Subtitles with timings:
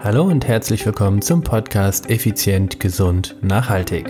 [0.00, 4.08] Hallo und herzlich willkommen zum Podcast Effizient, Gesund, Nachhaltig.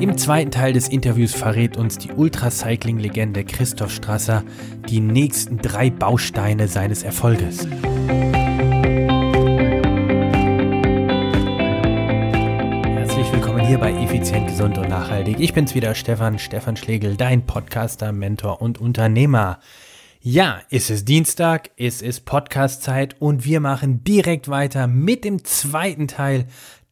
[0.00, 4.42] Im zweiten Teil des Interviews verrät uns die Ultracycling-Legende Christoph Strasser
[4.88, 7.68] die nächsten drei Bausteine seines Erfolges.
[12.96, 15.38] Herzlich willkommen hier bei Effizient, Gesund und Nachhaltig.
[15.38, 19.60] Ich bin's wieder, Stefan, Stefan Schlegel, dein Podcaster, Mentor und Unternehmer.
[20.24, 26.06] Ja, es ist Dienstag, es ist Podcast-Zeit und wir machen direkt weiter mit dem zweiten
[26.06, 26.46] Teil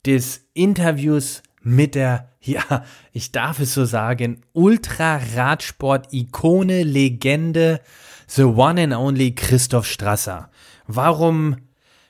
[0.04, 7.80] des Interviews mit der, ja, ich darf es so sagen, Ultra-Radsport-Ikone, Legende,
[8.26, 10.50] the one and only Christoph Strasser.
[10.88, 11.58] Warum,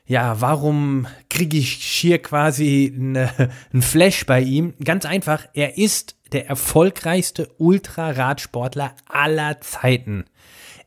[0.07, 3.29] ja, warum kriege ich hier quasi ein
[3.79, 4.73] Flash bei ihm?
[4.83, 10.25] Ganz einfach, er ist der erfolgreichste Ultra-Radsportler aller Zeiten.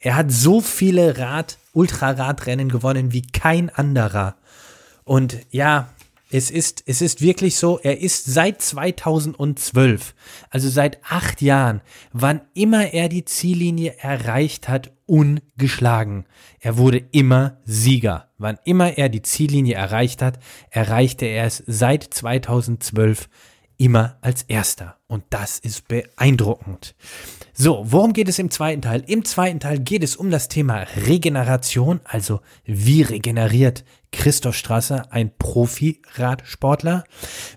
[0.01, 4.37] Er hat so viele Rad, Ultraradrennen gewonnen wie kein anderer.
[5.05, 5.89] Und ja,
[6.31, 10.15] es ist, es ist wirklich so, er ist seit 2012,
[10.51, 11.81] also seit acht Jahren,
[12.13, 16.25] wann immer er die Ziellinie erreicht hat, ungeschlagen.
[16.59, 18.31] Er wurde immer Sieger.
[18.39, 23.29] Wann immer er die Ziellinie erreicht hat, erreichte er es seit 2012
[23.77, 24.97] immer als Erster.
[25.07, 26.95] Und das ist beeindruckend.
[27.53, 29.05] So, worum geht es im zweiten Teil?
[29.07, 35.37] Im zweiten Teil geht es um das Thema Regeneration, also wie regeneriert Christoph Strasser, ein
[35.37, 37.05] Profi-Radsportler.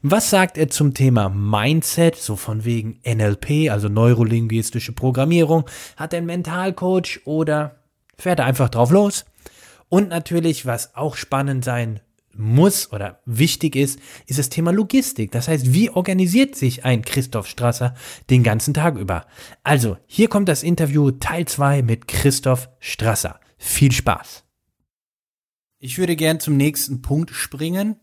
[0.01, 5.65] Was sagt er zum Thema Mindset, so von wegen NLP, also neurolinguistische Programmierung?
[5.95, 7.77] Hat er einen Mentalcoach oder
[8.17, 9.25] fährt er einfach drauf los?
[9.89, 12.01] Und natürlich, was auch spannend sein
[12.37, 15.31] muss oder wichtig ist, ist das Thema Logistik.
[15.31, 17.95] Das heißt, wie organisiert sich ein Christoph Strasser
[18.29, 19.25] den ganzen Tag über?
[19.63, 23.39] Also, hier kommt das Interview Teil 2 mit Christoph Strasser.
[23.57, 24.43] Viel Spaß.
[25.79, 27.97] Ich würde gern zum nächsten Punkt springen.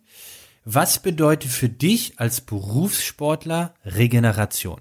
[0.64, 4.80] Was bedeutet für dich als Berufssportler Regeneration?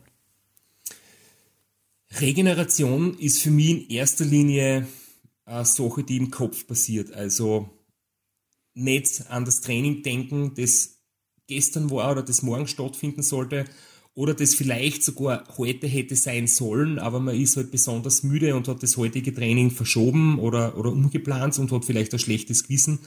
[2.19, 4.87] Regeneration ist für mich in erster Linie
[5.45, 7.11] eine Sache, die im Kopf passiert.
[7.11, 7.69] Also
[8.73, 10.97] nicht an das Training denken, das
[11.47, 13.65] gestern war oder das morgen stattfinden sollte
[14.15, 18.67] oder das vielleicht sogar heute hätte sein sollen, aber man ist halt besonders müde und
[18.67, 22.99] hat das heutige Training verschoben oder, oder umgeplant und hat vielleicht ein schlechtes Gewissen.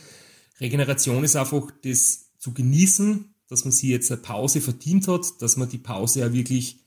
[0.60, 5.56] Regeneration ist einfach das zu genießen, dass man sich jetzt eine Pause verdient hat, dass
[5.56, 6.80] man die Pause ja wirklich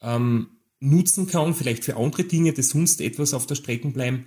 [0.00, 0.48] ähm,
[0.78, 4.26] nutzen kann, vielleicht für andere Dinge, die sonst etwas auf der Strecke bleiben.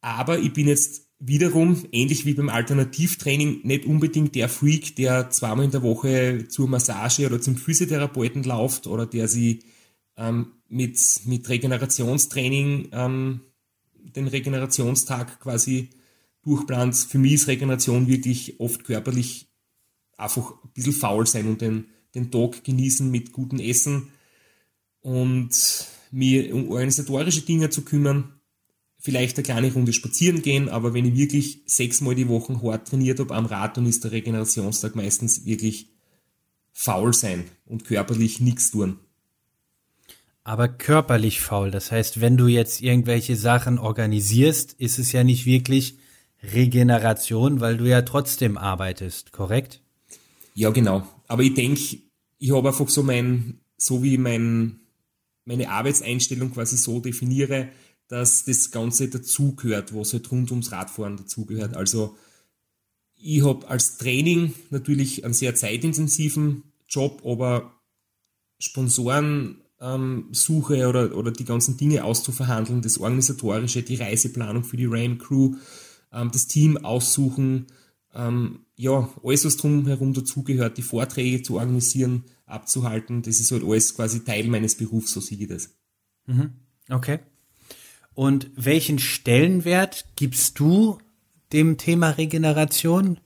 [0.00, 5.64] Aber ich bin jetzt wiederum, ähnlich wie beim Alternativtraining, nicht unbedingt der Freak, der zweimal
[5.64, 9.60] in der Woche zur Massage oder zum Physiotherapeuten läuft oder der sie
[10.16, 13.40] ähm, mit, mit Regenerationstraining ähm,
[13.94, 15.90] den Regenerationstag quasi
[16.42, 16.96] durchplant.
[16.96, 19.48] Für mich ist Regeneration wirklich oft körperlich
[20.16, 24.08] einfach ein bisschen faul sein und den, den Tag genießen mit gutem Essen
[25.00, 25.50] und
[26.10, 28.35] mir um organisatorische Dinge zu kümmern
[29.06, 33.20] vielleicht eine kleine Runde spazieren gehen, aber wenn ich wirklich sechsmal die Woche hart trainiert
[33.20, 35.90] habe am Rad, dann ist der Regenerationstag meistens wirklich
[36.72, 38.98] faul sein und körperlich nichts tun.
[40.42, 45.46] Aber körperlich faul, das heißt, wenn du jetzt irgendwelche Sachen organisierst, ist es ja nicht
[45.46, 45.98] wirklich
[46.42, 49.82] Regeneration, weil du ja trotzdem arbeitest, korrekt?
[50.54, 51.06] Ja, genau.
[51.28, 51.98] Aber ich denke,
[52.38, 54.80] ich habe einfach so mein, so wie mein,
[55.44, 57.68] meine Arbeitseinstellung quasi so definiere,
[58.08, 61.74] dass das Ganze dazugehört, was halt rund ums Radfahren dazugehört.
[61.74, 62.16] Also
[63.16, 67.72] ich habe als Training natürlich einen sehr zeitintensiven Job, aber
[68.58, 74.86] Sponsoren ähm, Suche oder, oder die ganzen Dinge auszuverhandeln, das Organisatorische, die Reiseplanung für die
[74.86, 75.56] Ram-Crew,
[76.12, 77.66] ähm, das Team aussuchen,
[78.14, 83.94] ähm, ja, alles, was drumherum dazugehört, die Vorträge zu organisieren, abzuhalten, das ist halt alles
[83.94, 85.74] quasi Teil meines Berufs, so sehe ich das.
[86.26, 86.52] Mhm.
[86.88, 87.18] Okay.
[88.16, 90.96] Und welchen Stellenwert gibst du
[91.52, 93.20] dem Thema Regeneration?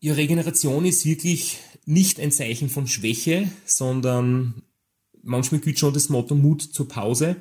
[0.00, 4.62] Ja, Regeneration ist wirklich nicht ein Zeichen von Schwäche, sondern
[5.22, 7.36] manchmal gilt schon das Motto Mut zur Pause,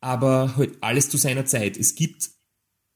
[0.00, 1.76] aber halt alles zu seiner Zeit.
[1.76, 2.30] Es gibt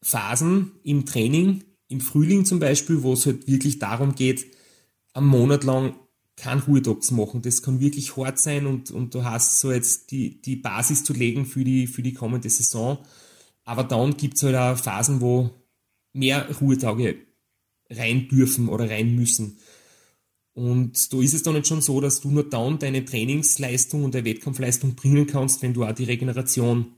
[0.01, 4.47] Phasen im Training, im Frühling zum Beispiel, wo es halt wirklich darum geht,
[5.13, 5.97] einen Monat lang
[6.43, 7.41] keinen Ruhetag zu machen.
[7.41, 11.13] Das kann wirklich hart sein und, und du hast so jetzt die, die Basis zu
[11.13, 12.99] legen für die, für die kommende Saison.
[13.65, 15.51] Aber dann gibt es halt auch Phasen, wo
[16.13, 17.17] mehr Ruhetage
[17.89, 19.59] rein dürfen oder rein müssen.
[20.55, 24.15] Und da ist es dann nicht schon so, dass du nur dann deine Trainingsleistung und
[24.15, 26.93] deine Wettkampfleistung bringen kannst, wenn du auch die Regeneration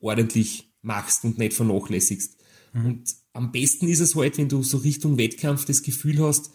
[0.00, 2.36] ordentlich machst und nicht vernachlässigst.
[2.72, 2.84] Mhm.
[2.84, 6.50] Und am besten ist es halt, wenn du so Richtung Wettkampf das Gefühl hast,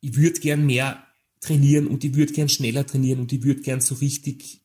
[0.00, 1.03] ich würde gern mehr
[1.44, 4.62] trainieren und ich würde gern schneller trainieren und ich würde gern so richtig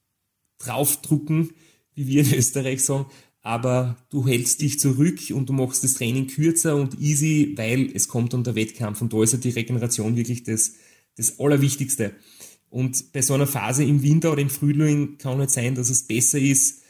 [0.59, 1.51] draufdrucken,
[1.93, 3.05] wie wir in Österreich sagen,
[3.41, 8.07] aber du hältst dich zurück und du machst das Training kürzer und easy, weil es
[8.07, 10.73] kommt dann der Wettkampf und da ist ja die Regeneration wirklich das,
[11.15, 12.13] das Allerwichtigste.
[12.69, 16.05] Und bei so einer Phase im Winter oder im Frühling kann es sein, dass es
[16.05, 16.83] besser ist,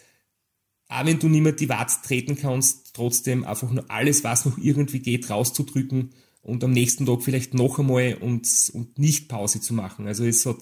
[0.90, 4.58] auch wenn du nicht mehr die Watt treten kannst, trotzdem einfach nur alles, was noch
[4.58, 6.10] irgendwie geht, rauszudrücken
[6.42, 10.08] und am nächsten Tag vielleicht noch einmal und, und nicht Pause zu machen.
[10.08, 10.58] Also es hat,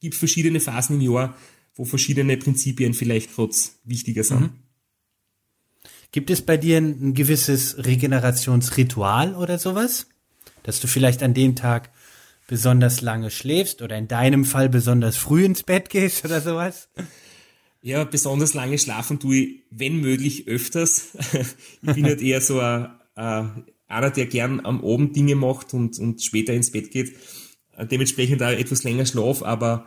[0.00, 1.36] gibt verschiedene Phasen im Jahr,
[1.74, 3.54] wo verschiedene Prinzipien vielleicht gerade
[3.84, 4.40] wichtiger sind.
[4.40, 4.50] Mhm.
[6.10, 10.06] Gibt es bei dir ein, ein gewisses Regenerationsritual oder sowas?
[10.62, 11.90] Dass du vielleicht an dem Tag
[12.46, 16.88] besonders lange schläfst oder in deinem Fall besonders früh ins Bett gehst oder sowas?
[17.82, 21.08] Ja, besonders lange schlafen tue ich, wenn möglich, öfters.
[21.82, 25.98] ich bin halt eher so ein, ein, einer, der gern am Abend Dinge macht und,
[25.98, 27.14] und später ins Bett geht.
[27.90, 29.86] Dementsprechend auch etwas länger Schlaf, aber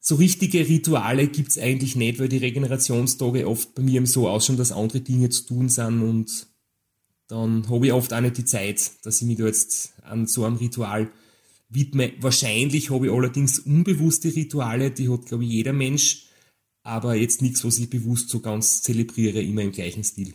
[0.00, 4.72] so richtige Rituale gibt's eigentlich nicht, weil die Regenerationstage oft bei mir so ausschauen, dass
[4.72, 6.46] andere Dinge zu tun sind und
[7.28, 10.44] dann habe ich oft auch nicht die Zeit, dass ich mich da jetzt an so
[10.44, 11.10] einem Ritual
[11.70, 12.12] widme.
[12.20, 16.26] Wahrscheinlich habe ich allerdings unbewusste Rituale, die hat, glaube ich, jeder Mensch,
[16.82, 20.34] aber jetzt nichts, was ich bewusst so ganz zelebriere, immer im gleichen Stil.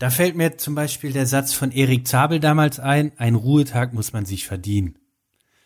[0.00, 4.14] Da fällt mir zum Beispiel der Satz von Erik Zabel damals ein, ein Ruhetag muss
[4.14, 4.98] man sich verdienen.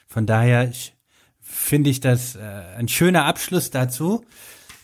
[0.09, 0.73] Von daher
[1.41, 4.25] finde ich das äh, ein schöner Abschluss dazu.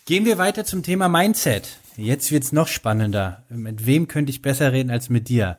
[0.05, 1.81] Gehen wir weiter zum Thema Mindset.
[1.97, 3.45] Jetzt wird's noch spannender.
[3.49, 5.59] Mit wem könnte ich besser reden als mit dir?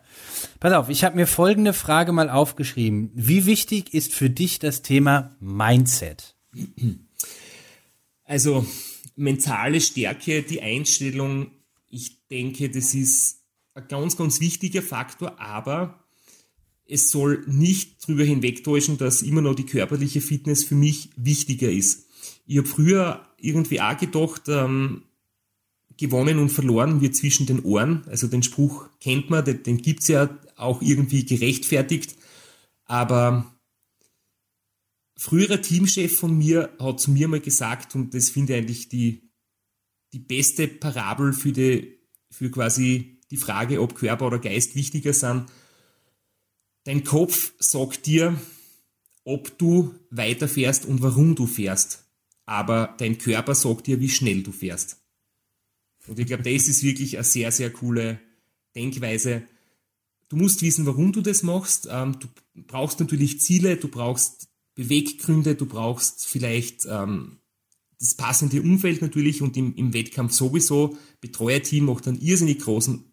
[0.62, 3.12] Pass auf, ich habe mir folgende Frage mal aufgeschrieben.
[3.14, 6.38] Wie wichtig ist für dich das Thema Mindset?
[8.24, 8.66] Also
[9.18, 11.52] mentale Stärke, die Einstellung,
[11.90, 13.41] ich denke, das ist
[13.74, 16.04] ein ganz, ganz wichtiger Faktor, aber
[16.86, 22.08] es soll nicht drüber hinwegtäuschen, dass immer noch die körperliche Fitness für mich wichtiger ist.
[22.46, 25.04] Ich habe früher irgendwie auch gedacht, ähm,
[25.98, 28.04] gewonnen und verloren wird zwischen den Ohren.
[28.08, 32.16] Also den Spruch kennt man, den, den es ja auch irgendwie gerechtfertigt.
[32.86, 33.56] Aber
[35.16, 39.32] früherer Teamchef von mir hat zu mir mal gesagt, und das finde ich eigentlich die,
[40.12, 42.00] die beste Parabel für, die,
[42.32, 45.45] für quasi die Frage, ob Körper oder Geist wichtiger sind.
[46.83, 48.39] Dein Kopf sagt dir,
[49.24, 52.06] ob du weiterfährst und warum du fährst.
[52.45, 54.98] Aber dein Körper sagt dir, wie schnell du fährst.
[56.07, 58.19] Und ich glaube, das ist wirklich eine sehr, sehr coole
[58.75, 59.44] Denkweise.
[60.30, 61.88] Du musst wissen, warum du das machst.
[61.89, 62.27] Ähm, du
[62.63, 67.38] brauchst natürlich Ziele, du brauchst Beweggründe, du brauchst vielleicht ähm,
[68.00, 70.98] das passende Umfeld natürlich und im, im Wettkampf sowieso.
[71.19, 73.11] Betreuerteam macht einen irrsinnig großen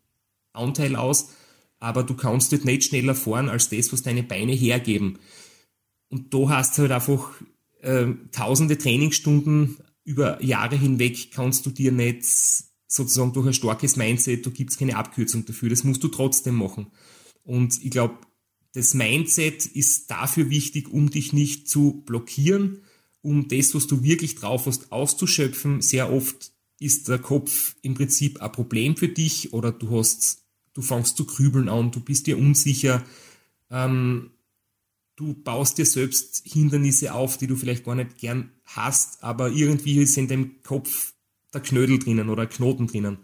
[0.58, 1.30] Anteil aus,
[1.78, 5.18] aber du kannst dort nicht schneller fahren als das, was deine Beine hergeben.
[6.08, 7.30] Und da hast du halt einfach
[7.80, 9.78] äh, tausende Trainingsstunden
[10.08, 12.24] über Jahre hinweg kannst du dir nicht
[12.86, 16.86] sozusagen durch ein starkes Mindset, da gibt's keine Abkürzung dafür, das musst du trotzdem machen.
[17.44, 18.16] Und ich glaube,
[18.72, 22.82] das Mindset ist dafür wichtig, um dich nicht zu blockieren,
[23.20, 25.82] um das, was du wirklich drauf hast, auszuschöpfen.
[25.82, 30.46] Sehr oft ist der Kopf im Prinzip ein Problem für dich oder du hast,
[30.78, 33.04] du fängst zu grübeln an, du bist dir unsicher,
[33.68, 34.30] ähm,
[35.16, 39.98] du baust dir selbst Hindernisse auf, die du vielleicht gar nicht gern hast, aber irgendwie
[39.98, 41.14] ist in deinem Kopf
[41.52, 43.18] der Knödel drinnen oder Knoten drinnen.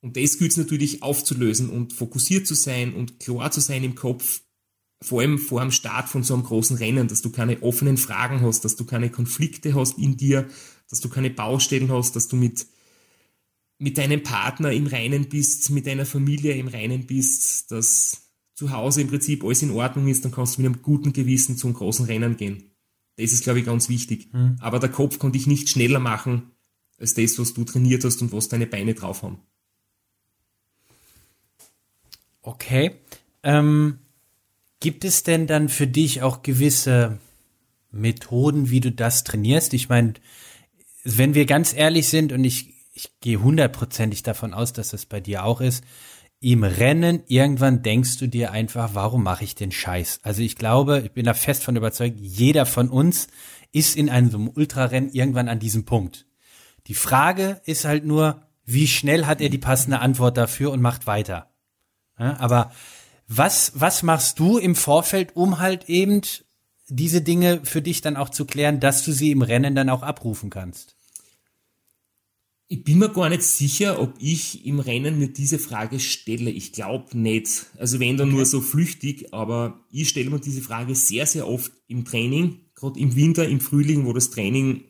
[0.00, 3.96] Und das gilt es natürlich aufzulösen und fokussiert zu sein und klar zu sein im
[3.96, 4.42] Kopf,
[5.02, 8.42] vor allem vor dem Start von so einem großen Rennen, dass du keine offenen Fragen
[8.42, 10.46] hast, dass du keine Konflikte hast in dir,
[10.88, 12.68] dass du keine Baustellen hast, dass du mit,
[13.78, 19.02] mit deinem Partner im Reinen bist, mit deiner Familie im Reinen bist, dass zu Hause
[19.02, 22.06] im Prinzip alles in Ordnung ist, dann kannst du mit einem guten Gewissen zum großen
[22.06, 22.70] Rennen gehen.
[23.16, 24.32] Das ist, glaube ich, ganz wichtig.
[24.32, 24.56] Mhm.
[24.60, 26.50] Aber der Kopf kann dich nicht schneller machen,
[26.98, 29.40] als das, was du trainiert hast und was deine Beine drauf haben.
[32.40, 32.92] Okay.
[33.42, 33.98] Ähm,
[34.80, 37.18] gibt es denn dann für dich auch gewisse
[37.90, 39.74] Methoden, wie du das trainierst?
[39.74, 40.14] Ich meine,
[41.04, 45.20] wenn wir ganz ehrlich sind und ich, ich gehe hundertprozentig davon aus, dass das bei
[45.20, 45.84] dir auch ist,
[46.40, 50.20] im Rennen irgendwann denkst du dir einfach, warum mache ich den Scheiß?
[50.22, 53.28] Also ich glaube, ich bin da fest von überzeugt, jeder von uns
[53.72, 56.26] ist in einem Ultrarennen irgendwann an diesem Punkt.
[56.86, 61.06] Die Frage ist halt nur, wie schnell hat er die passende Antwort dafür und macht
[61.06, 61.50] weiter.
[62.18, 62.72] Ja, aber
[63.28, 66.22] was, was machst du im Vorfeld, um halt eben
[66.88, 70.02] diese Dinge für dich dann auch zu klären, dass du sie im Rennen dann auch
[70.02, 70.95] abrufen kannst?
[72.68, 76.50] Ich bin mir gar nicht sicher, ob ich im Rennen mir diese Frage stelle.
[76.50, 77.66] Ich glaube nicht.
[77.78, 78.36] Also wenn dann okay.
[78.36, 82.98] nur so flüchtig, aber ich stelle mir diese Frage sehr, sehr oft im Training, gerade
[82.98, 84.82] im Winter, im Frühling, wo das Training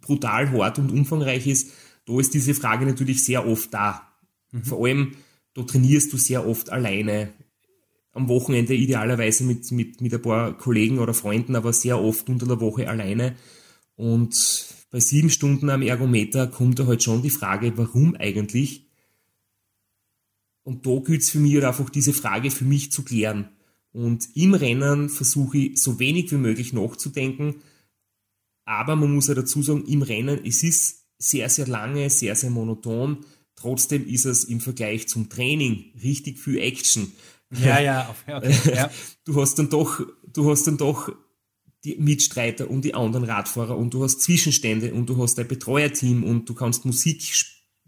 [0.00, 1.70] brutal hart und umfangreich ist.
[2.04, 4.08] Da ist diese Frage natürlich sehr oft da.
[4.52, 4.64] Mhm.
[4.64, 5.12] Vor allem,
[5.54, 7.32] da trainierst du sehr oft alleine.
[8.12, 12.46] Am Wochenende idealerweise mit, mit, mit ein paar Kollegen oder Freunden, aber sehr oft unter
[12.46, 13.36] der Woche alleine.
[13.94, 18.90] Und bei sieben Stunden am Ergometer kommt da halt schon die Frage, warum eigentlich?
[20.62, 23.48] Und da gilt es für mich halt einfach diese Frage für mich zu klären.
[23.92, 27.56] Und im Rennen versuche ich so wenig wie möglich nachzudenken.
[28.64, 32.50] Aber man muss ja dazu sagen, im Rennen, es ist sehr, sehr lange, sehr, sehr
[32.50, 33.24] monoton.
[33.56, 37.12] Trotzdem ist es im Vergleich zum Training richtig viel Action.
[37.52, 38.90] Ja, ja, okay, ja.
[39.24, 40.00] Du hast dann doch,
[40.32, 41.12] du hast dann doch
[41.84, 46.24] die Mitstreiter und die anderen Radfahrer und du hast Zwischenstände und du hast ein Betreuerteam
[46.24, 47.22] und du kannst Musik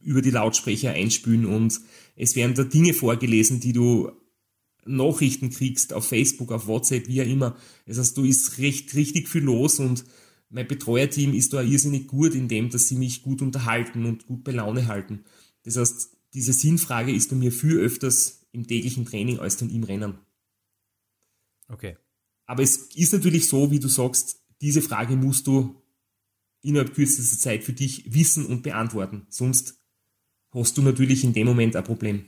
[0.00, 1.80] über die Lautsprecher einspülen und
[2.16, 4.10] es werden da Dinge vorgelesen, die du
[4.84, 7.56] Nachrichten kriegst auf Facebook, auf WhatsApp, wie auch immer.
[7.86, 10.04] Das heißt, du ist recht, richtig viel los und
[10.48, 14.44] mein Betreuerteam ist da irrsinnig gut in dem, dass sie mich gut unterhalten und gut
[14.44, 15.24] bei Laune halten.
[15.62, 19.84] Das heißt, diese Sinnfrage ist bei mir viel öfters im täglichen Training als dann im
[19.84, 20.18] Rennen.
[21.68, 21.96] Okay.
[22.46, 25.82] Aber es ist natürlich so, wie du sagst, diese Frage musst du
[26.62, 29.26] innerhalb kürzester Zeit für dich wissen und beantworten.
[29.28, 29.80] Sonst
[30.52, 32.24] hast du natürlich in dem Moment ein Problem.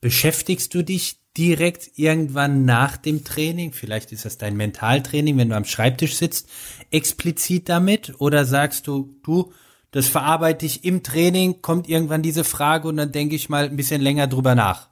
[0.00, 5.56] Beschäftigst du dich direkt irgendwann nach dem Training, vielleicht ist das dein Mentaltraining, wenn du
[5.56, 6.48] am Schreibtisch sitzt,
[6.90, 8.14] explizit damit?
[8.18, 9.52] Oder sagst du, du,
[9.92, 13.76] das verarbeite ich im Training, kommt irgendwann diese Frage und dann denke ich mal ein
[13.76, 14.90] bisschen länger drüber nach?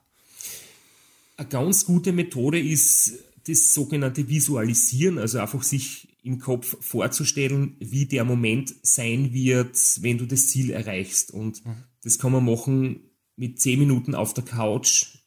[1.37, 8.05] Eine ganz gute Methode ist das sogenannte Visualisieren, also einfach sich im Kopf vorzustellen, wie
[8.05, 11.31] der Moment sein wird, wenn du das Ziel erreichst.
[11.31, 11.83] Und mhm.
[12.03, 15.17] das kann man machen mit zehn Minuten auf der Couch,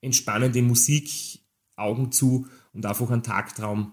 [0.00, 1.40] entspannende Musik,
[1.76, 3.92] Augen zu und einfach einen Tagtraum.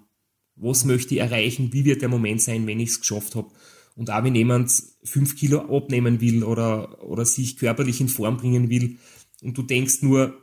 [0.56, 1.74] Was möchte ich erreichen?
[1.74, 3.52] Wie wird der Moment sein, wenn ich es geschafft habe?
[3.96, 4.72] Und auch wenn jemand
[5.04, 8.98] fünf Kilo abnehmen will oder, oder sich körperlich in Form bringen will
[9.42, 10.38] und du denkst nur,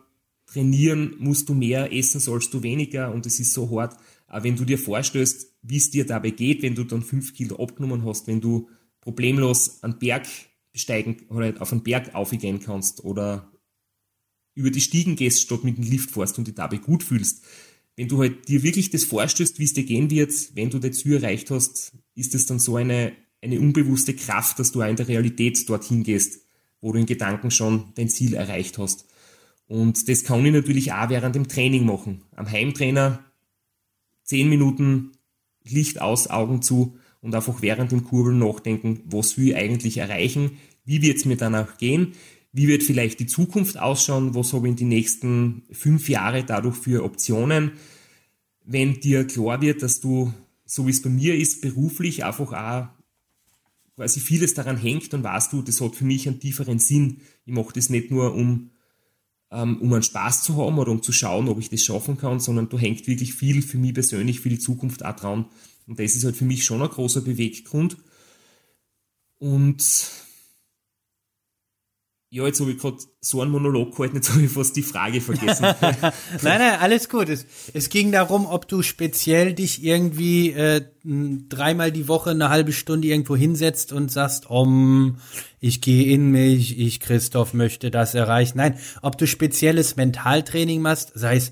[0.52, 3.96] trainieren musst du mehr, essen sollst du weniger und es ist so hart.
[4.26, 7.62] Aber wenn du dir vorstellst, wie es dir dabei geht, wenn du dann fünf Kilo
[7.62, 8.68] abgenommen hast, wenn du
[9.00, 10.26] problemlos einen Berg
[10.72, 13.52] besteigen oder auf einen Berg aufgehen kannst oder
[14.54, 17.44] über die Stiegen gehst, statt mit dem Lift fährst und dich dabei gut fühlst.
[17.96, 20.98] Wenn du halt dir wirklich das vorstellst, wie es dir gehen wird, wenn du das
[20.98, 24.96] Ziel erreicht hast, ist es dann so eine, eine unbewusste Kraft, dass du auch in
[24.96, 26.40] der Realität dorthin gehst,
[26.80, 29.06] wo du in Gedanken schon dein Ziel erreicht hast.
[29.70, 32.24] Und das kann ich natürlich auch während dem Training machen.
[32.34, 33.20] Am Heimtrainer
[34.24, 35.12] zehn Minuten
[35.62, 40.58] Licht aus, Augen zu und einfach während dem Kurbeln nachdenken, was will ich eigentlich erreichen,
[40.84, 42.14] wie wird es mir danach gehen,
[42.50, 46.76] wie wird vielleicht die Zukunft ausschauen, was habe ich in die nächsten fünf Jahre dadurch
[46.76, 47.70] für Optionen.
[48.64, 50.34] Wenn dir klar wird, dass du,
[50.64, 52.88] so wie es bei mir ist, beruflich einfach auch
[53.94, 57.18] quasi vieles daran hängt, dann weißt du, das hat für mich einen tieferen Sinn.
[57.46, 58.70] Ich mache das nicht nur, um
[59.50, 62.68] um einen Spaß zu haben oder um zu schauen, ob ich das schaffen kann, sondern
[62.68, 65.46] da hängt wirklich viel für mich persönlich, für die Zukunft auch dran.
[65.88, 67.96] Und das ist halt für mich schon ein großer Beweggrund.
[69.38, 69.82] Und
[72.32, 75.20] ja, jetzt habe ich gerade so einen Monolog gehalten, jetzt habe ich fast die Frage
[75.20, 75.64] vergessen.
[75.82, 77.28] nein, nein, alles gut.
[77.28, 77.44] Es,
[77.74, 83.08] es, ging darum, ob du speziell dich irgendwie äh, dreimal die Woche eine halbe Stunde
[83.08, 85.16] irgendwo hinsetzt und sagst, um,
[85.58, 88.58] ich gehe in mich, ich, Christoph, möchte das erreichen.
[88.58, 91.50] Nein, ob du spezielles Mentaltraining machst, sei es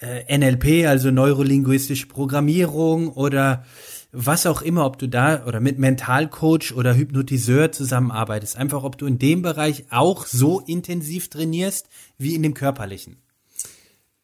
[0.00, 3.64] äh, NLP, also neurolinguistische Programmierung oder
[4.12, 9.06] was auch immer, ob du da oder mit Mentalcoach oder Hypnotiseur zusammenarbeitest, einfach ob du
[9.06, 11.88] in dem Bereich auch so intensiv trainierst
[12.18, 13.16] wie in dem körperlichen.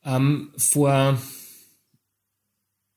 [0.04, 1.20] Ähm, vor,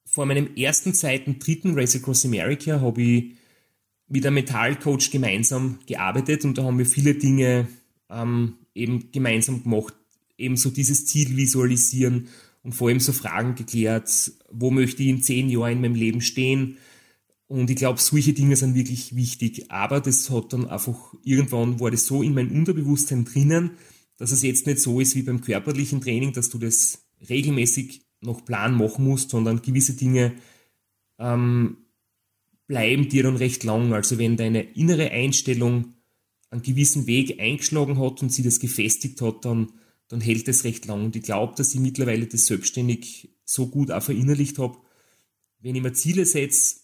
[0.06, 3.36] vor meinem ersten, zweiten, dritten Race Across America habe ich
[4.08, 7.68] mit einem Mentalcoach gemeinsam gearbeitet und da haben wir viele Dinge
[8.10, 9.94] ähm, eben gemeinsam gemacht,
[10.38, 12.30] eben so dieses Ziel visualisieren
[12.64, 16.22] und vor allem so Fragen geklärt, wo möchte ich in zehn Jahren in meinem Leben
[16.22, 16.78] stehen.
[17.48, 19.72] Und ich glaube, solche Dinge sind wirklich wichtig.
[19.72, 23.72] Aber das hat dann einfach, irgendwann war das so in meinem Unterbewusstsein drinnen,
[24.18, 28.46] dass es jetzt nicht so ist wie beim körperlichen Training, dass du das regelmäßig noch
[28.46, 30.34] Plan machen musst, sondern gewisse Dinge
[31.18, 31.78] ähm,
[32.68, 33.94] bleiben dir dann recht lang.
[33.94, 35.96] Also wenn deine innere Einstellung
[36.52, 39.72] einen gewissen Weg eingeschlagen hat und sie das gefestigt hat, dann
[40.10, 41.06] dann hält es recht lang.
[41.06, 44.78] Und ich glaube, dass ich mittlerweile das selbstständig so gut auch verinnerlicht habe.
[45.60, 46.78] Wenn ich mir Ziele setze,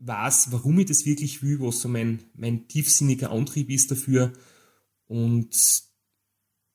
[0.00, 4.32] weiß, warum ich das wirklich will, was so mein, mein tiefsinniger Antrieb ist dafür
[5.06, 5.82] und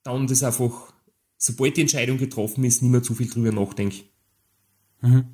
[0.03, 0.93] dann das einfach,
[1.37, 4.03] sobald die Entscheidung getroffen ist, nicht mehr zu viel drüber nachdenke.
[5.01, 5.25] Mhm.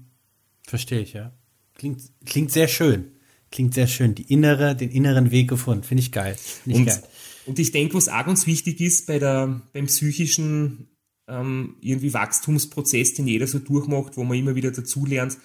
[0.63, 1.33] Verstehe ich, ja.
[1.73, 3.11] Klingt, klingt sehr schön.
[3.51, 4.13] Klingt sehr schön.
[4.13, 5.83] Die innere, den inneren Weg gefunden.
[5.83, 6.35] Finde ich geil.
[6.35, 7.03] Find ich und, geil.
[7.49, 10.87] Und ich denke, was auch ganz wichtig ist bei der, beim psychischen
[11.27, 15.35] ähm, irgendwie Wachstumsprozess, den jeder so durchmacht, wo man immer wieder dazulernt,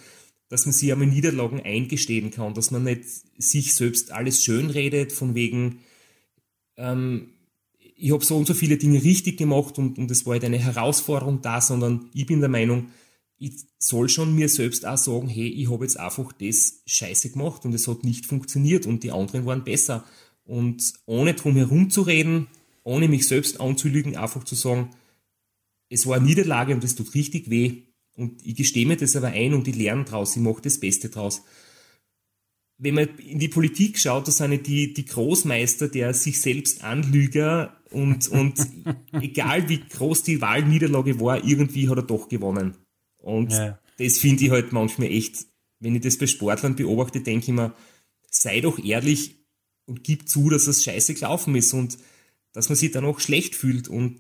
[0.51, 3.05] dass man sich einmal Niederlagen eingestehen kann, dass man nicht
[3.39, 5.79] sich selbst alles schön redet, von wegen,
[6.77, 7.31] ähm,
[7.97, 10.59] ich habe so und so viele Dinge richtig gemacht und, und es war halt eine
[10.59, 12.89] Herausforderung da, sondern ich bin der Meinung,
[13.39, 17.65] ich soll schon mir selbst auch sagen, hey, ich habe jetzt einfach das scheiße gemacht
[17.65, 20.05] und es hat nicht funktioniert und die anderen waren besser.
[20.45, 22.49] Und ohne drum herum zu reden,
[22.83, 24.91] ohne mich selbst anzulügen, einfach zu sagen,
[25.89, 27.83] es war eine Niederlage und es tut richtig weh
[28.17, 31.09] und ich gestehe mir das aber ein und ich lerne draus, ich mache das Beste
[31.09, 31.43] draus.
[32.77, 37.77] Wenn man in die Politik schaut, da sind die, die Großmeister der sich selbst Anlüger
[37.91, 38.59] und, und
[39.13, 42.77] egal wie groß die Wahlniederlage war, irgendwie hat er doch gewonnen.
[43.19, 43.79] Und ja.
[43.99, 45.47] das finde ich halt manchmal echt,
[45.81, 47.75] wenn ich das bei Sportlern beobachte, denke ich mir,
[48.29, 49.44] sei doch ehrlich
[49.87, 51.99] und gib zu, dass es scheiße gelaufen ist und
[52.53, 54.19] dass man sich dann auch schlecht fühlt und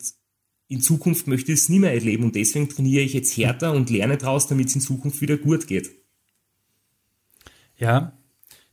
[0.68, 3.90] in Zukunft möchte ich es nie mehr erleben und deswegen trainiere ich jetzt härter und
[3.90, 5.90] lerne daraus, damit es in Zukunft wieder gut geht.
[7.76, 8.18] Ja.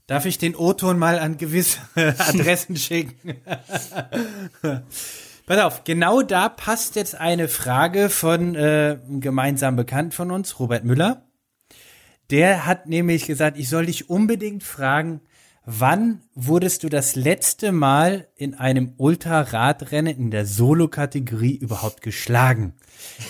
[0.08, 3.36] Darf ich den O-Ton mal an gewisse Adressen schicken?
[5.46, 10.60] Pass auf, genau da passt jetzt eine Frage von äh, einem gemeinsamen Bekannten von uns,
[10.60, 11.26] Robert Müller.
[12.30, 15.22] Der hat nämlich gesagt, ich soll dich unbedingt fragen,
[15.66, 22.74] wann wurdest du das letzte Mal in einem Ultraradrennen in der Solo-Kategorie überhaupt geschlagen?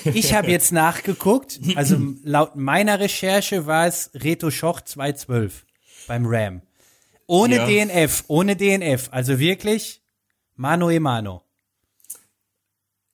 [0.05, 5.65] Ich habe jetzt nachgeguckt, also laut meiner Recherche war es Reto Schoch 212
[6.07, 6.61] beim Ram.
[7.27, 7.65] Ohne ja.
[7.65, 10.01] DNF, ohne DNF, also wirklich
[10.55, 11.43] mano e mano.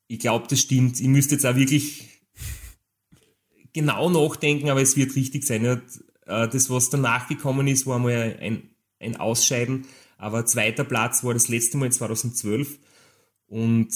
[0.07, 0.99] Ich glaube, das stimmt.
[0.99, 2.21] Ich müsste jetzt auch wirklich
[3.73, 5.65] genau nachdenken, aber es wird richtig sein.
[5.65, 9.85] Äh, das, was danach gekommen ist, war mal ein, ein Ausscheiden.
[10.17, 12.79] Aber zweiter Platz war das letzte Mal 2012.
[13.47, 13.89] Und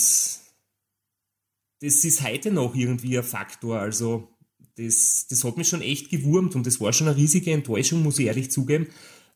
[1.82, 3.80] das ist heute noch irgendwie ein Faktor.
[3.80, 4.28] Also
[4.76, 8.20] das, das hat mich schon echt gewurmt und das war schon eine riesige Enttäuschung, muss
[8.20, 8.88] ich ehrlich zugeben.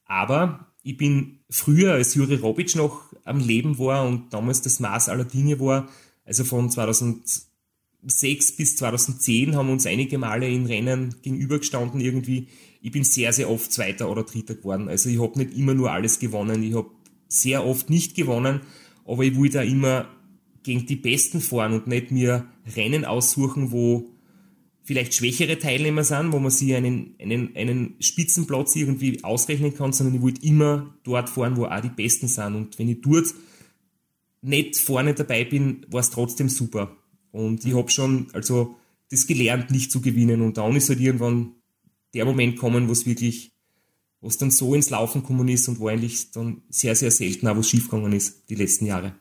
[0.05, 5.09] Aber ich bin früher, als Juri Robic noch am Leben war und damals das Maß
[5.09, 5.89] aller Dinge war,
[6.23, 7.47] also von 2006
[8.55, 12.47] bis 2010 haben uns einige Male in Rennen gegenübergestanden irgendwie.
[12.85, 14.89] Ich bin sehr, sehr oft Zweiter oder Dritter geworden.
[14.89, 16.61] Also ich habe nicht immer nur alles gewonnen.
[16.61, 16.91] Ich habe
[17.27, 18.59] sehr oft nicht gewonnen,
[19.05, 20.07] aber ich will da immer
[20.61, 22.45] gegen die Besten fahren und nicht mir
[22.75, 24.11] Rennen aussuchen, wo
[24.83, 30.17] vielleicht schwächere Teilnehmer sind, wo man sich einen, einen, einen Spitzenplatz irgendwie ausrechnen kann, sondern
[30.17, 32.53] ich wollte immer dort fahren, wo auch die Besten sind.
[32.53, 33.33] Und wenn ich dort
[34.43, 36.95] nicht vorne dabei bin, war es trotzdem super.
[37.31, 38.75] Und ich habe schon also
[39.09, 40.41] das gelernt, nicht zu gewinnen.
[40.41, 41.55] Und dann ist halt irgendwann
[42.15, 43.51] der Moment kommen, wo es wirklich,
[44.21, 47.47] wo es dann so ins Laufen gekommen ist und wo eigentlich dann sehr, sehr selten
[47.47, 49.13] auch was schiefgegangen ist, die letzten Jahre.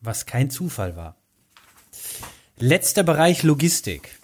[0.00, 1.20] Was kein Zufall war.
[2.58, 4.18] Letzter Bereich Logistik.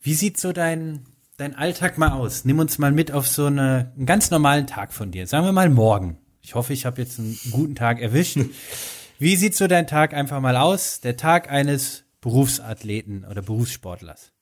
[0.00, 1.04] Wie sieht so dein,
[1.36, 2.46] dein Alltag mal aus?
[2.46, 5.26] Nimm uns mal mit auf so eine, einen ganz normalen Tag von dir.
[5.26, 6.18] Sagen wir mal morgen.
[6.40, 8.38] Ich hoffe, ich habe jetzt einen guten Tag erwischt.
[9.18, 11.00] Wie sieht so dein Tag einfach mal aus?
[11.00, 14.32] Der Tag eines Berufsathleten oder Berufssportlers?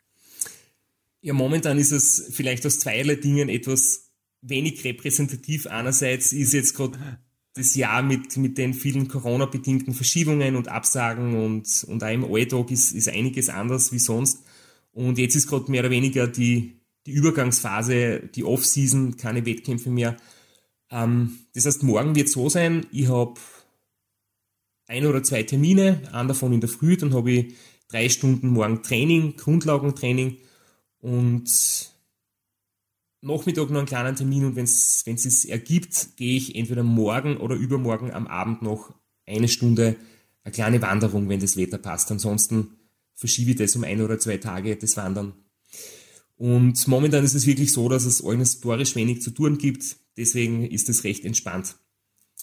[1.26, 4.12] Ja, momentan ist es vielleicht aus zweierlei Dingen etwas
[4.42, 5.66] wenig repräsentativ.
[5.66, 7.18] Einerseits ist jetzt gerade
[7.54, 12.70] das Jahr mit, mit den vielen Corona-bedingten Verschiebungen und Absagen und, und auch im Alltag
[12.70, 14.44] ist, ist einiges anders wie sonst.
[14.92, 20.16] Und jetzt ist gerade mehr oder weniger die, die Übergangsphase, die Off-Season, keine Wettkämpfe mehr.
[20.92, 23.34] Ähm, das heißt, morgen wird so sein, ich habe
[24.86, 27.54] ein oder zwei Termine, einen davon in der Früh, dann habe ich
[27.88, 30.36] drei Stunden morgen Training, Grundlagentraining
[31.06, 31.94] und
[33.20, 37.54] Nachmittag noch einen kleinen Termin und wenn es es ergibt, gehe ich entweder morgen oder
[37.54, 38.92] übermorgen am Abend noch
[39.24, 39.94] eine Stunde
[40.42, 42.10] eine kleine Wanderung, wenn das Wetter passt.
[42.10, 42.72] Ansonsten
[43.14, 45.34] verschiebe ich das um ein oder zwei Tage, das Wandern.
[46.34, 49.96] Und momentan ist es wirklich so, dass es organisatorisch wenig zu tun gibt.
[50.16, 51.76] Deswegen ist es recht entspannt.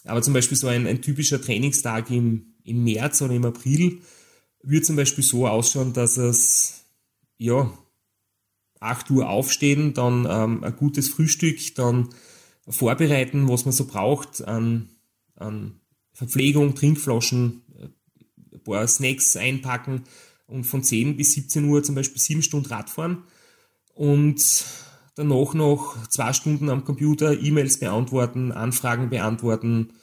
[0.06, 4.00] Aber zum Beispiel so ein, ein typischer Trainingstag im, im März oder im April
[4.62, 6.86] würde zum Beispiel so ausschauen, dass es,
[7.38, 7.78] ja,
[8.84, 12.10] 8 Uhr aufstehen, dann ähm, ein gutes Frühstück, dann
[12.68, 14.90] vorbereiten, was man so braucht an,
[15.36, 15.80] an
[16.14, 17.64] Verpflegung, Trinkflaschen,
[18.54, 20.04] ein paar Snacks einpacken
[20.48, 23.24] und von 10 bis 17 Uhr zum Beispiel 7 Stunden Radfahren
[23.96, 24.66] und
[25.16, 29.94] danach noch zwei Stunden am Computer E-Mails beantworten, Anfragen beantworten,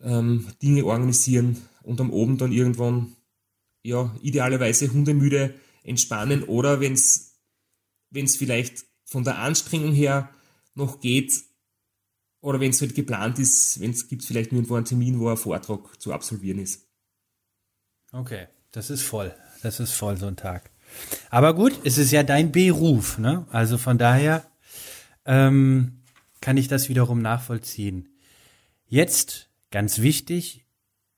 [0.00, 3.16] ähm, Dinge organisieren und am Abend dann irgendwann,
[3.82, 7.27] ja, idealerweise hundemüde entspannen oder wenn es
[8.12, 10.30] vielleicht von der Anstrengung her
[10.74, 11.32] noch geht
[12.40, 15.36] oder wenn es halt geplant ist, wenn es gibt vielleicht irgendwo einen Termin, wo ein
[15.36, 16.86] Vortrag zu absolvieren ist.
[18.12, 19.34] Okay, das ist voll.
[19.62, 20.70] Das ist voll so ein Tag.
[21.30, 23.46] Aber gut, es ist ja dein Beruf, ne?
[23.50, 24.46] Also von daher
[25.26, 26.02] ähm,
[26.40, 28.08] kann ich das wiederum nachvollziehen.
[28.86, 30.64] Jetzt ganz wichtig,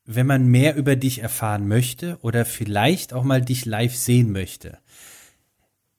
[0.05, 4.79] wenn man mehr über dich erfahren möchte oder vielleicht auch mal dich live sehen möchte.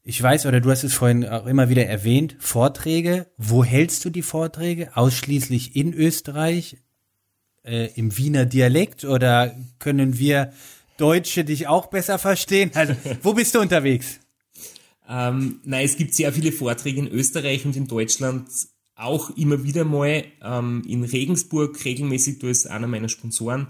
[0.04, 3.28] Ich weiß, oder du hast es vorhin auch immer wieder erwähnt, Vorträge.
[3.38, 4.98] Wo hältst du die Vorträge?
[4.98, 6.78] Ausschließlich in Österreich,
[7.64, 10.54] äh, im Wiener Dialekt oder können wir
[10.98, 12.72] Deutsche dich auch besser verstehen?
[12.74, 14.20] Also, wo bist du unterwegs?
[15.08, 18.48] Ähm, nein, es gibt sehr viele Vorträge in Österreich und in Deutschland
[18.96, 23.68] auch immer wieder mal ähm, in Regensburg regelmäßig, du bist einer meiner Sponsoren.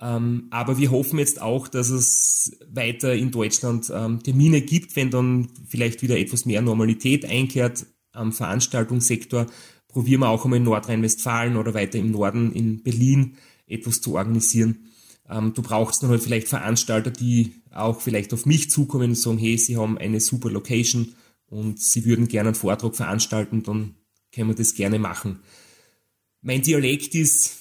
[0.00, 5.10] Ähm, aber wir hoffen jetzt auch, dass es weiter in Deutschland ähm, Termine gibt, wenn
[5.10, 9.46] dann vielleicht wieder etwas mehr Normalität einkehrt am Veranstaltungssektor.
[9.88, 14.86] Probieren wir auch einmal in Nordrhein-Westfalen oder weiter im Norden in Berlin etwas zu organisieren.
[15.28, 19.38] Ähm, du brauchst dann halt vielleicht Veranstalter, die auch vielleicht auf mich zukommen und sagen,
[19.38, 21.14] hey, sie haben eine super Location
[21.46, 23.94] und sie würden gerne einen Vortrag veranstalten, dann
[24.32, 25.40] können wir das gerne machen.
[26.40, 27.56] Mein Dialekt ist,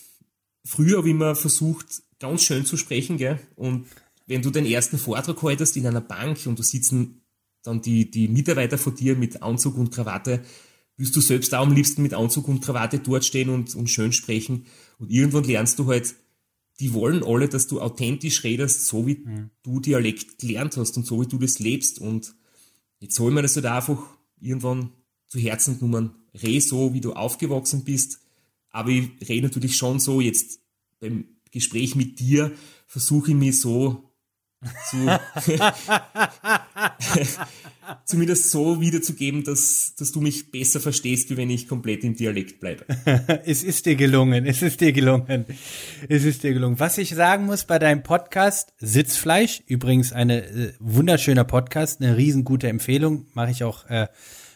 [0.63, 3.39] früher habe ich immer versucht, ganz schön zu sprechen, gell?
[3.55, 3.87] Und
[4.25, 7.21] wenn du den ersten Vortrag haltest in einer Bank und du sitzen
[7.63, 10.41] dann die, die Mitarbeiter vor dir mit Anzug und Krawatte,
[10.97, 14.11] wirst du selbst auch am liebsten mit Anzug und Krawatte dort stehen und, und schön
[14.11, 14.65] sprechen.
[14.99, 16.15] Und irgendwann lernst du halt,
[16.79, 19.49] die wollen alle, dass du authentisch redest, so wie mhm.
[19.63, 21.99] du Dialekt gelernt hast und so wie du das lebst.
[21.99, 22.35] Und
[22.99, 24.01] jetzt soll man das halt einfach
[24.39, 24.91] irgendwann
[25.27, 26.15] zu Herzen genommen.
[26.41, 28.19] Reh so, wie du aufgewachsen bist.
[28.69, 30.59] Aber ich rede natürlich schon so jetzt
[30.99, 31.25] beim
[31.57, 32.51] Gespräch mit dir
[32.87, 34.07] versuche ich mich so
[34.89, 35.19] zu,
[38.05, 42.59] zumindest so wiederzugeben, dass, dass du mich besser verstehst, wie wenn ich komplett im Dialekt
[42.59, 42.85] bleibe.
[43.45, 45.45] es ist dir gelungen, es ist dir gelungen,
[46.09, 46.79] es ist dir gelungen.
[46.79, 52.67] Was ich sagen muss bei deinem Podcast, Sitzfleisch, übrigens eine äh, wunderschöner Podcast, eine riesengute
[52.67, 54.07] Empfehlung, mache ich auch, äh,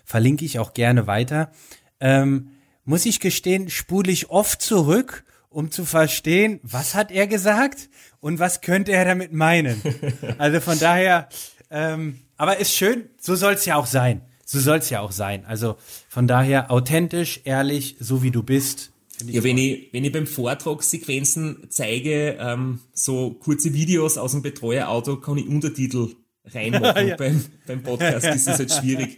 [0.03, 1.51] verlinke ich auch gerne weiter.
[1.99, 2.49] Ähm,
[2.83, 8.39] muss ich gestehen, spule ich oft zurück um zu verstehen, was hat er gesagt und
[8.39, 9.81] was könnte er damit meinen.
[10.37, 11.29] Also von daher,
[11.69, 14.21] ähm, aber ist schön, so soll es ja auch sein.
[14.45, 15.45] So soll es ja auch sein.
[15.45, 15.75] Also
[16.09, 18.91] von daher authentisch, ehrlich, so wie du bist.
[19.25, 24.41] Ja, wenn ich, wenn ich beim Vortrag Sequenzen zeige, ähm, so kurze Videos aus dem
[24.41, 27.07] Betreuerauto, kann ich Untertitel reinmachen.
[27.09, 27.15] ja.
[27.15, 29.17] beim, beim Podcast ist das halt schwierig.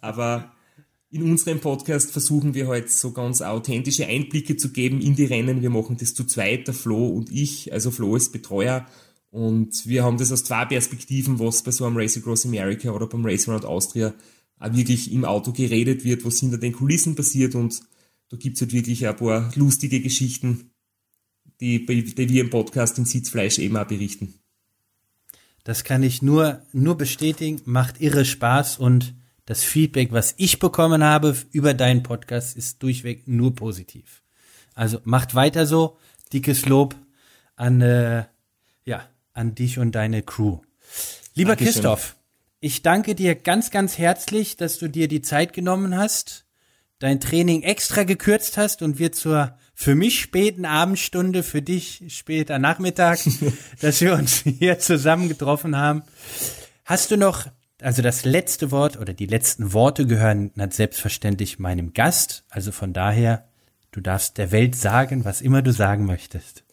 [0.00, 0.52] Aber
[1.12, 5.60] in unserem Podcast versuchen wir halt so ganz authentische Einblicke zu geben in die Rennen.
[5.60, 7.70] Wir machen das zu zweit, der Flo und ich.
[7.70, 8.86] Also Flo ist Betreuer
[9.30, 13.06] und wir haben das aus zwei Perspektiven, was bei so einem Race Across America oder
[13.06, 14.14] beim Race Around Austria
[14.58, 17.80] auch wirklich im Auto geredet wird, was hinter den Kulissen passiert und
[18.30, 20.70] da gibt's halt wirklich ein paar lustige Geschichten,
[21.60, 24.32] die, die wir im Podcast in Sitzfleisch eben auch berichten.
[25.62, 31.02] Das kann ich nur, nur bestätigen, macht irre Spaß und das Feedback, was ich bekommen
[31.02, 34.22] habe über deinen Podcast, ist durchweg nur positiv.
[34.74, 35.98] Also macht weiter so.
[36.32, 36.94] Dickes Lob
[37.56, 38.24] an, äh,
[38.84, 40.60] ja, an dich und deine Crew.
[41.34, 41.72] Lieber Dankeschön.
[41.74, 42.16] Christoph,
[42.60, 46.46] ich danke dir ganz, ganz herzlich, dass du dir die Zeit genommen hast,
[47.00, 52.58] dein Training extra gekürzt hast und wir zur für mich späten Abendstunde, für dich später
[52.58, 53.18] Nachmittag,
[53.80, 56.02] dass wir uns hier zusammen getroffen haben.
[56.84, 57.46] Hast du noch
[57.82, 62.44] also das letzte Wort oder die letzten Worte gehören selbstverständlich meinem Gast.
[62.48, 63.48] Also von daher,
[63.90, 66.64] du darfst der Welt sagen, was immer du sagen möchtest.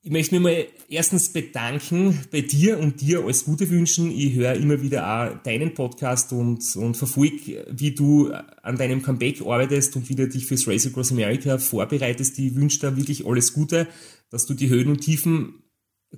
[0.00, 4.10] Ich möchte mich mal erstens bedanken bei dir und dir alles Gute wünschen.
[4.10, 9.42] Ich höre immer wieder auch deinen Podcast und, und verfolge, wie du an deinem Comeback
[9.42, 12.38] arbeitest und wie du dich fürs Race Across America vorbereitest.
[12.38, 13.86] Ich wünsche dir wirklich alles Gute,
[14.30, 15.62] dass du die Höhen und Tiefen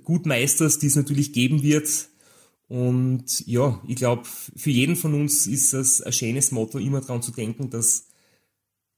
[0.03, 2.10] gut meisterst, die es natürlich geben wird
[2.71, 4.23] und ja, ich glaube,
[4.55, 8.07] für jeden von uns ist es ein schönes Motto, immer daran zu denken, dass,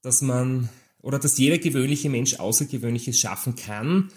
[0.03, 0.69] dass man
[1.01, 4.11] oder dass jeder gewöhnliche Mensch Außergewöhnliches schaffen kann,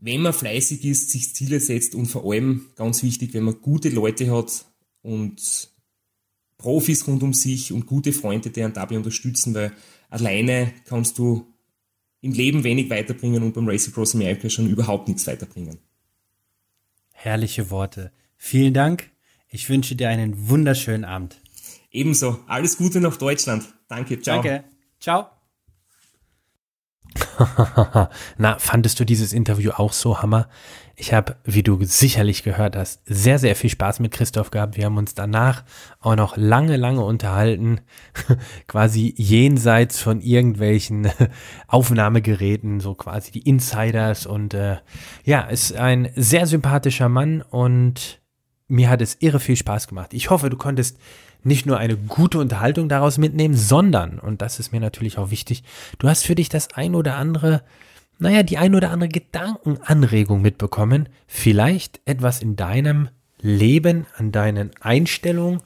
[0.00, 3.88] wenn man fleißig ist, sich Ziele setzt und vor allem ganz wichtig, wenn man gute
[3.88, 4.66] Leute hat
[5.00, 5.70] und
[6.58, 9.72] Profis rund um sich und gute Freunde, die einen dabei unterstützen, weil
[10.10, 11.46] alleine kannst du
[12.20, 15.78] im Leben wenig weiterbringen und beim Race Across America schon überhaupt nichts weiterbringen.
[17.12, 18.12] Herrliche Worte.
[18.42, 19.10] Vielen Dank.
[19.50, 21.36] Ich wünsche dir einen wunderschönen Abend.
[21.90, 22.40] Ebenso.
[22.46, 23.66] Alles Gute nach Deutschland.
[23.86, 24.18] Danke.
[24.18, 24.42] Ciao.
[24.42, 24.64] Danke.
[24.98, 25.26] Ciao.
[28.38, 30.48] Na, fandest du dieses Interview auch so hammer?
[30.96, 34.78] Ich habe, wie du sicherlich gehört hast, sehr, sehr viel Spaß mit Christoph gehabt.
[34.78, 35.64] Wir haben uns danach
[36.00, 37.82] auch noch lange, lange unterhalten,
[38.68, 41.10] quasi jenseits von irgendwelchen
[41.68, 44.24] Aufnahmegeräten, so quasi die Insiders.
[44.24, 44.78] Und äh,
[45.24, 48.19] ja, ist ein sehr sympathischer Mann und
[48.70, 50.14] mir hat es irre viel Spaß gemacht.
[50.14, 50.98] Ich hoffe, du konntest
[51.42, 55.62] nicht nur eine gute Unterhaltung daraus mitnehmen, sondern, und das ist mir natürlich auch wichtig,
[55.98, 57.62] du hast für dich das ein oder andere,
[58.18, 63.08] naja, die ein oder andere Gedankenanregung mitbekommen, vielleicht etwas in deinem
[63.40, 65.62] Leben, an deinen Einstellungen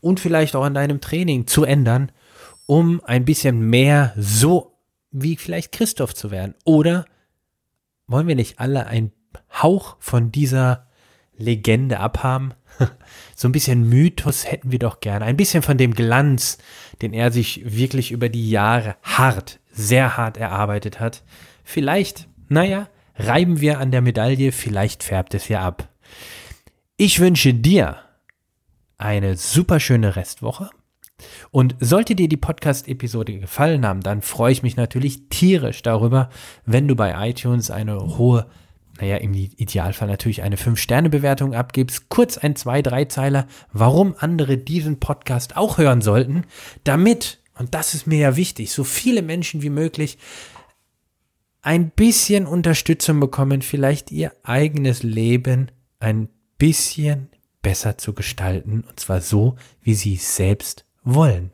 [0.00, 2.12] und vielleicht auch an deinem Training zu ändern,
[2.66, 4.72] um ein bisschen mehr so
[5.10, 6.54] wie vielleicht Christoph zu werden.
[6.64, 7.04] Oder
[8.06, 9.12] wollen wir nicht alle einen
[9.52, 10.85] Hauch von dieser
[11.36, 12.54] Legende abhaben?
[13.36, 15.24] so ein bisschen Mythos hätten wir doch gerne.
[15.24, 16.58] Ein bisschen von dem Glanz,
[17.02, 21.22] den er sich wirklich über die Jahre hart, sehr hart erarbeitet hat.
[21.64, 25.88] Vielleicht, naja, reiben wir an der Medaille, vielleicht färbt es ja ab.
[26.96, 27.98] Ich wünsche dir
[28.98, 30.70] eine super schöne Restwoche.
[31.50, 36.28] Und sollte dir die Podcast-Episode gefallen haben, dann freue ich mich natürlich tierisch darüber,
[36.66, 38.46] wenn du bei iTunes eine hohe
[39.00, 45.00] naja, im Idealfall natürlich eine 5-Sterne-Bewertung abgibst, kurz ein, zwei, drei Zeiler, warum andere diesen
[45.00, 46.44] Podcast auch hören sollten,
[46.84, 50.18] damit, und das ist mir ja wichtig, so viele Menschen wie möglich
[51.62, 56.28] ein bisschen Unterstützung bekommen, vielleicht ihr eigenes Leben ein
[56.58, 57.28] bisschen
[57.60, 61.50] besser zu gestalten, und zwar so, wie sie es selbst wollen.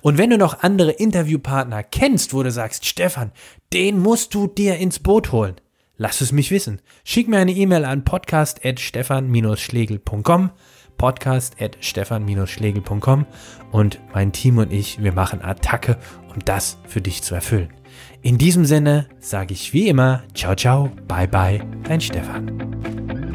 [0.00, 3.32] Und wenn du noch andere Interviewpartner kennst, wo du sagst, Stefan,
[3.72, 5.56] den musst du dir ins Boot holen,
[5.98, 6.80] Lass es mich wissen.
[7.04, 10.50] Schick mir eine E-Mail an podcast.stefan-schlegel.com
[10.98, 13.26] podcast.stefan-schlegel.com
[13.70, 15.96] und mein Team und ich, wir machen Attacke,
[16.28, 17.72] um das für dich zu erfüllen.
[18.20, 23.27] In diesem Sinne sage ich wie immer, ciao ciao, bye bye, dein Stefan.